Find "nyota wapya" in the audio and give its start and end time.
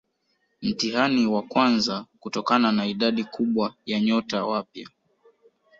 3.99-4.89